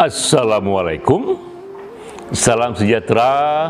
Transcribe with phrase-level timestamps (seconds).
[0.00, 1.36] Assalamualaikum,
[2.32, 3.68] salam sejahtera,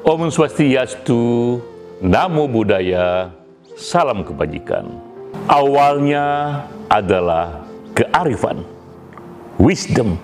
[0.00, 1.60] Om Swastiastu,
[2.00, 3.28] Namo Buddhaya,
[3.76, 4.88] salam kebajikan.
[5.44, 8.64] Awalnya adalah kearifan,
[9.60, 10.16] wisdom.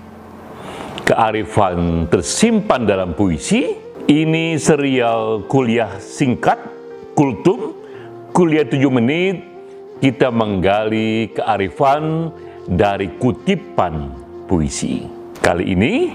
[1.07, 3.63] Kearifan tersimpan dalam puisi.
[4.07, 6.59] Ini serial kuliah singkat,
[7.15, 7.75] kultum,
[8.35, 9.39] kuliah tujuh menit,
[10.03, 12.35] kita menggali kearifan
[12.67, 14.11] dari kutipan
[14.51, 15.07] puisi.
[15.39, 16.11] Kali ini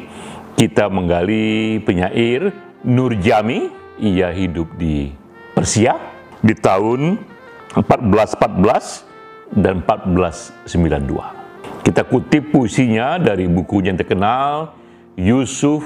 [0.60, 2.52] kita menggali penyair
[2.84, 3.72] Nur Jami.
[3.96, 5.08] Ia hidup di
[5.56, 5.96] Persia
[6.44, 7.16] di tahun
[7.80, 11.80] 1414 dan 1492.
[11.80, 14.81] Kita kutip puisinya dari bukunya yang terkenal
[15.18, 15.84] Yusuf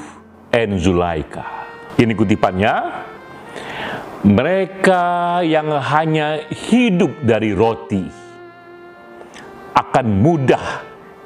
[0.53, 1.67] and Zulaika.
[1.97, 2.75] Ini kutipannya,
[4.27, 8.05] mereka yang hanya hidup dari roti
[9.77, 10.65] akan mudah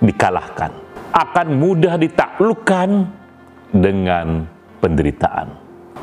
[0.00, 2.88] dikalahkan akan mudah ditaklukkan
[3.74, 4.46] dengan
[4.78, 5.48] penderitaan.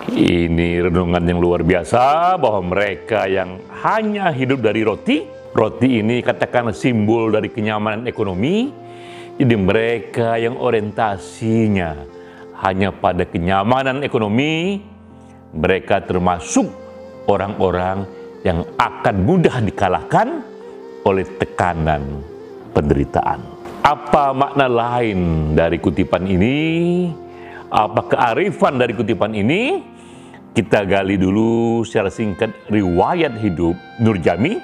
[0.07, 6.71] Ini renungan yang luar biasa bahwa mereka yang hanya hidup dari roti, roti ini katakan
[6.71, 8.86] simbol dari kenyamanan ekonomi.
[9.37, 11.93] Jadi mereka yang orientasinya
[12.65, 14.81] hanya pada kenyamanan ekonomi,
[15.53, 16.65] mereka termasuk
[17.29, 18.09] orang-orang
[18.41, 20.41] yang akan mudah dikalahkan
[21.05, 22.25] oleh tekanan
[22.73, 23.45] penderitaan.
[23.85, 26.57] Apa makna lain dari kutipan ini?
[27.69, 29.85] Apa kearifan dari kutipan ini?
[30.49, 34.57] Kita gali dulu secara singkat riwayat hidup Nur Jami.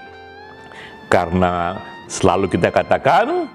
[1.13, 1.77] Karena
[2.09, 3.45] selalu kita katakan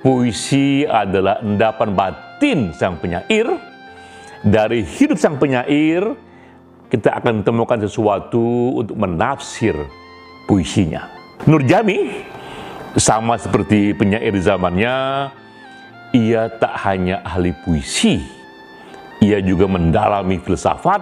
[0.00, 3.48] puisi adalah endapan batin sang penyair.
[4.40, 6.16] Dari hidup sang penyair,
[6.88, 9.76] kita akan temukan sesuatu untuk menafsir
[10.48, 11.06] puisinya.
[11.44, 12.24] Nur Jami
[12.96, 15.28] sama seperti penyair zamannya,
[16.16, 18.18] ia tak hanya ahli puisi,
[19.22, 20.98] ia juga mendalami filsafat,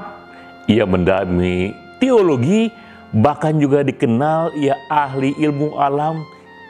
[0.68, 2.68] ia mendalami teologi,
[3.14, 6.26] bahkan juga dikenal ia ahli ilmu alam,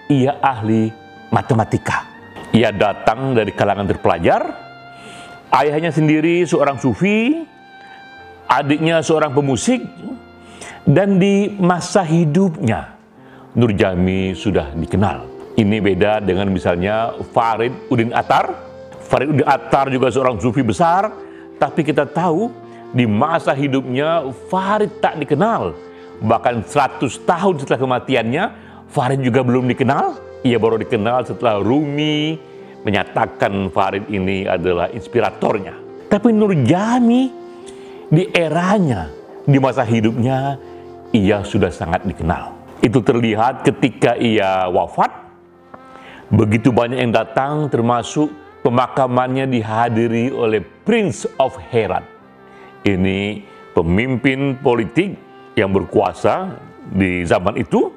[0.06, 0.92] ia ahli
[1.34, 2.07] matematika.
[2.58, 4.42] Ia datang dari kalangan terpelajar,
[5.54, 7.46] ayahnya sendiri seorang sufi,
[8.50, 9.86] adiknya seorang pemusik,
[10.82, 12.98] dan di masa hidupnya
[13.54, 15.22] Nur Jami sudah dikenal.
[15.54, 18.50] Ini beda dengan misalnya Farid Udin Atar.
[19.06, 21.14] Farid Udin Atar juga seorang sufi besar,
[21.62, 22.50] tapi kita tahu
[22.90, 25.78] di masa hidupnya Farid tak dikenal.
[26.26, 28.44] Bahkan 100 tahun setelah kematiannya,
[28.90, 30.26] Farid juga belum dikenal.
[30.42, 32.47] Ia baru dikenal setelah Rumi
[32.88, 35.76] menyatakan Farid ini adalah inspiratornya.
[36.08, 37.28] Tapi Nur Jami
[38.08, 39.12] di eranya,
[39.44, 40.56] di masa hidupnya,
[41.12, 42.56] ia sudah sangat dikenal.
[42.80, 45.28] Itu terlihat ketika ia wafat.
[46.32, 48.32] Begitu banyak yang datang termasuk
[48.64, 52.04] pemakamannya dihadiri oleh Prince of Herat.
[52.88, 53.44] Ini
[53.76, 55.12] pemimpin politik
[55.60, 56.56] yang berkuasa
[56.88, 57.92] di zaman itu.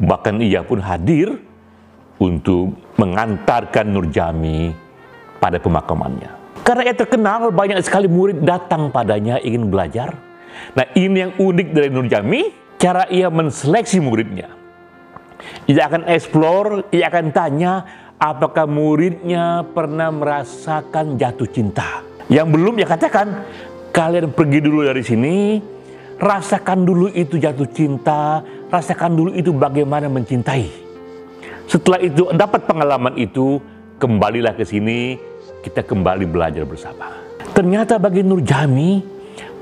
[0.00, 1.49] Bahkan ia pun hadir
[2.20, 4.70] untuk mengantarkan Nurjami
[5.40, 6.60] pada pemakamannya.
[6.60, 10.12] Karena ia terkenal, banyak sekali murid datang padanya ingin belajar.
[10.76, 12.40] Nah ini yang unik dari Nurjami,
[12.76, 14.52] cara ia menseleksi muridnya.
[15.64, 17.72] Ia akan explore, ia akan tanya
[18.20, 22.04] apakah muridnya pernah merasakan jatuh cinta.
[22.28, 23.26] Yang belum ya katakan,
[23.96, 25.58] kalian pergi dulu dari sini,
[26.20, 30.89] rasakan dulu itu jatuh cinta, rasakan dulu itu bagaimana mencintai.
[31.70, 33.62] Setelah itu dapat pengalaman itu,
[34.02, 35.14] kembalilah ke sini,
[35.62, 37.14] kita kembali belajar bersama.
[37.54, 38.98] Ternyata bagi Nurjami,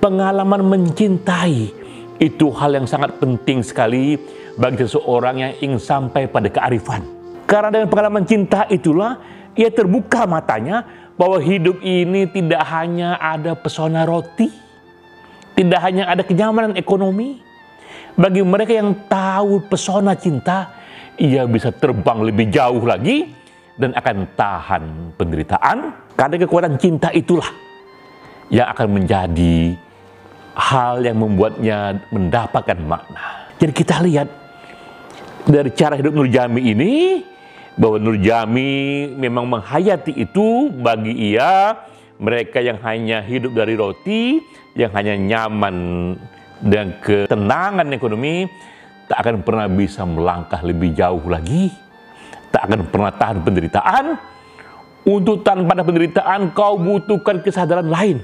[0.00, 1.68] pengalaman mencintai
[2.16, 4.16] itu hal yang sangat penting sekali
[4.56, 7.04] bagi seseorang yang ingin sampai pada kearifan.
[7.44, 9.20] Karena dengan pengalaman cinta itulah
[9.52, 14.48] ia terbuka matanya bahwa hidup ini tidak hanya ada pesona roti,
[15.60, 17.44] tidak hanya ada kenyamanan ekonomi.
[18.16, 20.77] Bagi mereka yang tahu pesona cinta,
[21.18, 23.30] ia bisa terbang lebih jauh lagi
[23.78, 24.84] dan akan tahan
[25.18, 25.78] penderitaan.
[26.14, 27.46] Karena kekuatan cinta itulah
[28.50, 29.76] yang akan menjadi
[30.58, 33.50] hal yang membuatnya mendapatkan makna.
[33.58, 34.28] Jadi kita lihat
[35.46, 37.22] dari cara hidup Nur Jami ini
[37.78, 41.78] bahwa Nur Jami memang menghayati itu bagi ia
[42.18, 44.42] mereka yang hanya hidup dari roti,
[44.74, 45.76] yang hanya nyaman
[46.58, 48.50] dan ketenangan ekonomi
[49.08, 51.72] tak akan pernah bisa melangkah lebih jauh lagi,
[52.52, 54.06] tak akan pernah tahan penderitaan.
[55.08, 58.20] Untuk tanpa ada penderitaan, kau butuhkan kesadaran lain.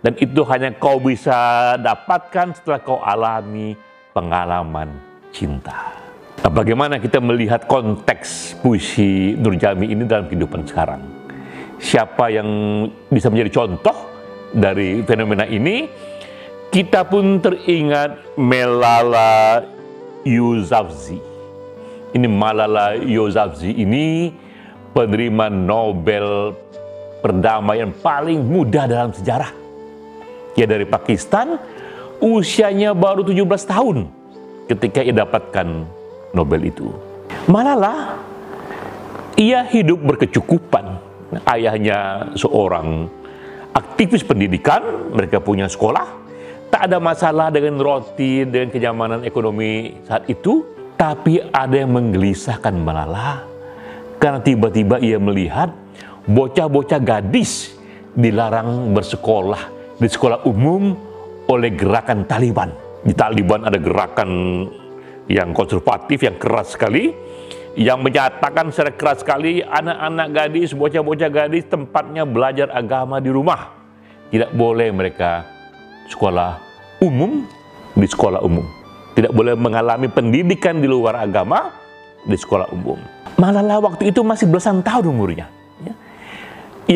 [0.00, 3.76] Dan itu hanya kau bisa dapatkan setelah kau alami
[4.16, 4.96] pengalaman
[5.28, 5.92] cinta.
[6.40, 11.04] Nah, bagaimana kita melihat konteks puisi Nurjami ini dalam kehidupan sekarang?
[11.76, 12.48] Siapa yang
[13.12, 13.96] bisa menjadi contoh
[14.56, 15.84] dari fenomena ini?
[16.72, 19.60] Kita pun teringat Melala
[20.24, 21.20] Yousafzai.
[22.10, 24.34] Ini Malala Yousafzai ini
[24.90, 26.52] penerima Nobel
[27.22, 29.52] perdamaian paling muda dalam sejarah.
[30.58, 31.56] Ia dari Pakistan,
[32.18, 34.10] usianya baru 17 tahun
[34.66, 35.66] ketika ia dapatkan
[36.34, 36.90] Nobel itu.
[37.46, 38.18] Malala,
[39.38, 40.98] ia hidup berkecukupan.
[41.46, 43.06] Ayahnya seorang
[43.70, 44.82] aktivis pendidikan,
[45.14, 46.19] mereka punya sekolah,
[46.70, 50.64] tak ada masalah dengan roti, dengan kenyamanan ekonomi saat itu,
[50.94, 53.42] tapi ada yang menggelisahkan Malala
[54.22, 55.74] karena tiba-tiba ia melihat
[56.30, 57.74] bocah-bocah gadis
[58.14, 60.94] dilarang bersekolah di sekolah umum
[61.50, 62.70] oleh gerakan Taliban.
[63.00, 64.30] Di Taliban ada gerakan
[65.26, 67.10] yang konservatif, yang keras sekali,
[67.80, 73.72] yang menyatakan secara keras sekali anak-anak gadis, bocah-bocah gadis tempatnya belajar agama di rumah.
[74.30, 75.59] Tidak boleh mereka
[76.10, 76.58] sekolah
[76.98, 77.46] umum
[77.94, 78.66] di sekolah umum.
[79.14, 81.74] Tidak boleh mengalami pendidikan di luar agama
[82.26, 82.98] di sekolah umum.
[83.38, 85.46] Malala waktu itu masih belasan tahun umurnya.
[85.82, 85.94] Ya.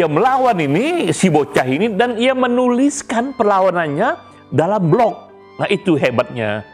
[0.02, 4.20] Ia melawan ini, si bocah ini, dan ia menuliskan perlawanannya
[4.52, 5.32] dalam blog.
[5.58, 6.66] Nah itu hebatnya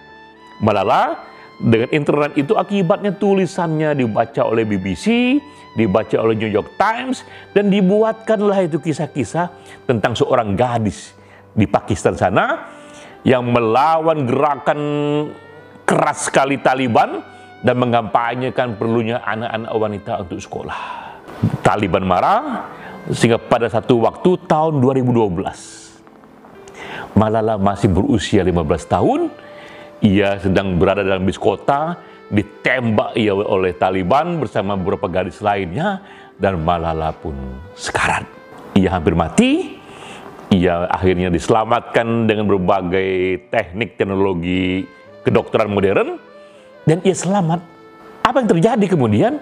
[0.61, 1.29] Malala.
[1.61, 5.37] Dengan internet itu akibatnya tulisannya dibaca oleh BBC,
[5.77, 7.21] dibaca oleh New York Times,
[7.53, 9.53] dan dibuatkanlah itu kisah-kisah
[9.85, 11.20] tentang seorang gadis
[11.55, 12.71] di Pakistan sana
[13.27, 14.81] yang melawan gerakan
[15.85, 17.21] keras sekali Taliban
[17.61, 20.81] dan mengampanyekan perlunya anak-anak wanita untuk sekolah.
[21.61, 22.69] Taliban marah
[23.13, 25.81] sehingga pada satu waktu tahun 2012
[27.19, 29.21] Malala masih berusia 15 tahun,
[29.99, 31.99] ia sedang berada dalam bis kota,
[32.31, 35.99] ditembak ia oleh Taliban bersama beberapa gadis lainnya
[36.39, 37.35] dan Malala pun
[37.75, 38.23] sekarat.
[38.79, 39.80] Ia hampir mati,
[40.51, 44.83] ia akhirnya diselamatkan dengan berbagai teknik teknologi
[45.23, 46.19] kedokteran modern,
[46.85, 47.63] dan ia selamat.
[48.27, 49.39] Apa yang terjadi kemudian?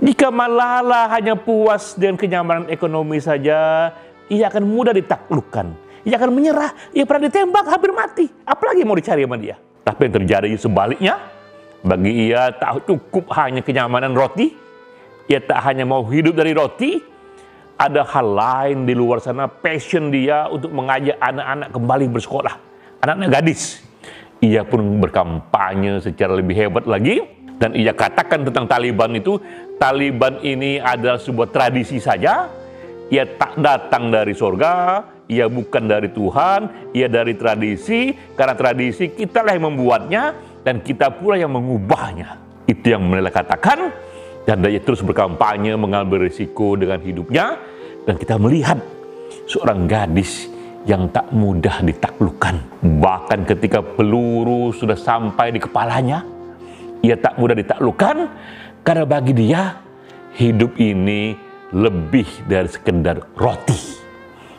[0.00, 3.92] Jika Malala hanya puas dengan kenyamanan ekonomi saja,
[4.32, 5.76] ia akan mudah ditaklukkan.
[6.08, 6.72] Ia akan menyerah.
[6.96, 8.26] Ia pernah ditembak, hampir mati.
[8.48, 9.60] Apalagi mau dicari sama dia?
[9.84, 11.20] Tapi yang terjadi sebaliknya,
[11.84, 14.56] bagi ia tak cukup hanya kenyamanan roti.
[15.28, 16.96] Ia tak hanya mau hidup dari roti,
[17.80, 22.54] ada hal lain di luar sana, passion dia untuk mengajak anak-anak kembali bersekolah.
[23.00, 23.80] Anak-anak gadis.
[24.44, 27.24] Ia pun berkampanye secara lebih hebat lagi
[27.56, 29.40] dan ia katakan tentang Taliban itu
[29.80, 32.48] Taliban ini adalah sebuah tradisi saja.
[33.08, 34.74] Ia tak datang dari surga
[35.30, 38.12] ia bukan dari Tuhan ia dari tradisi.
[38.36, 40.36] Karena tradisi kitalah yang membuatnya
[40.66, 42.36] dan kita pula yang mengubahnya.
[42.64, 44.09] Itu yang Manila katakan
[44.50, 47.54] dan dia terus berkampanye mengambil risiko dengan hidupnya
[48.02, 48.82] dan kita melihat
[49.46, 50.50] seorang gadis
[50.90, 52.82] yang tak mudah ditaklukkan.
[52.82, 56.26] Bahkan ketika peluru sudah sampai di kepalanya,
[56.98, 58.16] ia tak mudah ditaklukkan
[58.82, 59.78] karena bagi dia
[60.34, 61.38] hidup ini
[61.70, 63.78] lebih dari sekedar roti,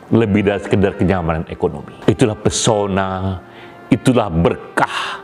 [0.08, 2.00] lebih dari sekedar kenyamanan ekonomi.
[2.08, 3.36] Itulah pesona,
[3.92, 5.20] itulah berkah,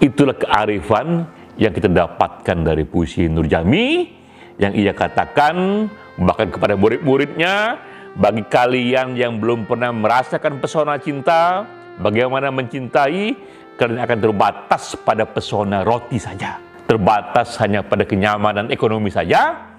[0.00, 4.16] itulah kearifan yang kita dapatkan dari puisi Nurjami
[4.58, 5.86] yang ia katakan
[6.18, 7.78] bahkan kepada murid-muridnya
[8.18, 11.62] bagi kalian yang belum pernah merasakan pesona cinta,
[12.02, 13.34] bagaimana mencintai,
[13.78, 16.58] kalian akan terbatas pada pesona roti saja.
[16.90, 19.70] Terbatas hanya pada kenyamanan ekonomi saja.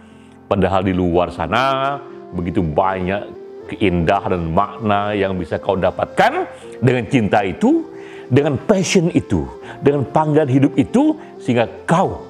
[0.48, 1.98] Padahal di luar sana
[2.32, 3.22] begitu banyak
[3.70, 6.48] keindahan dan makna yang bisa kau dapatkan
[6.82, 7.86] dengan cinta itu,
[8.30, 9.44] dengan passion itu,
[9.82, 12.24] dengan panggilan hidup itu, sehingga kau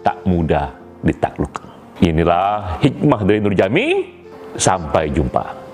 [0.00, 1.66] tak mudah ditaklukkan.
[2.00, 4.18] Inilah hikmah dari Nur Jami.
[4.50, 5.69] Sampai jumpa.